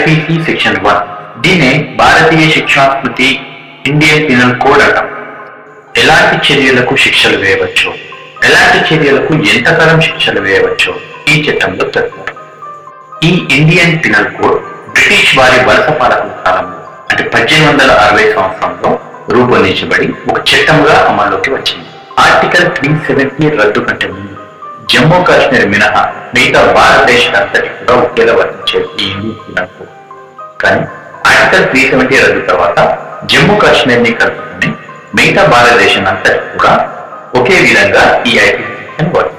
[0.00, 1.00] IPC section one.
[1.42, 3.40] దీనే భారతీయ శిక్షా స్మృతి
[3.86, 5.08] ఇండియన్ పినల్ కోడ్ అంటాం.
[5.96, 7.94] ఎలాంటి చర్యలకు శిక్షలు వేయవచ్చు?
[8.44, 10.94] ఎలాంటి చర్యలకు ఎంతకాలం శిక్షలు వేయవచ్చు?
[11.28, 12.36] ఈ చట్టంలో తెలుపుతారు
[13.24, 16.78] ఈ ఇండియన్ పినల్ కోడ్ బ్రిటిష్ వారి వలస పాలకుల కాలంలో
[17.10, 18.98] అంటే పద్దెనిమిది వందల అరవై సంవత్సరంలో
[19.30, 21.86] రూపొందించబడి ఒక చట్టంగా అమల్లోకి వచ్చింది.
[22.18, 24.36] ఆర్టికల్ త్రీ సెవెంటీ రద్దు కంటే ముందు
[24.88, 26.02] జమ్మూ కాశ్మీర్ మినహా
[26.34, 29.68] మిగతా భారతదేశం అంతటి కూడా ఒకేలా వర్తించేది ఈ ఇండియన్
[30.60, 30.82] కానీ
[31.30, 32.78] ఆర్టికల్ త్రీ సెవెంటీ రద్దు తర్వాత
[33.26, 34.70] జమ్మూ కాశ్మీర్ని కలుపుకుని
[35.14, 36.72] మిగతా భారతదేశం అంతటి కూడా
[37.34, 38.64] ఒకే విధంగా ఈ ఐటీ
[39.14, 39.29] వర్తించింది